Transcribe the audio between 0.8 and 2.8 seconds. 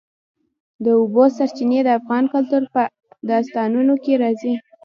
د اوبو سرچینې د افغان کلتور